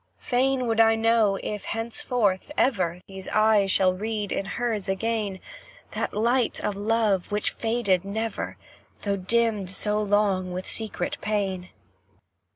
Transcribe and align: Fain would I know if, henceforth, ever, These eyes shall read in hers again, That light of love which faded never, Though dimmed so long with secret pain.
Fain 0.17 0.65
would 0.65 0.79
I 0.79 0.95
know 0.95 1.37
if, 1.43 1.63
henceforth, 1.63 2.51
ever, 2.57 3.01
These 3.07 3.27
eyes 3.27 3.69
shall 3.69 3.93
read 3.93 4.31
in 4.31 4.45
hers 4.45 4.89
again, 4.89 5.39
That 5.91 6.11
light 6.15 6.59
of 6.59 6.75
love 6.75 7.31
which 7.31 7.51
faded 7.51 8.03
never, 8.03 8.57
Though 9.03 9.17
dimmed 9.17 9.69
so 9.69 10.01
long 10.01 10.51
with 10.53 10.67
secret 10.67 11.17
pain. 11.21 11.69